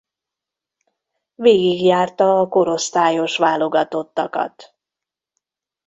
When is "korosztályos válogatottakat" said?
2.47-4.75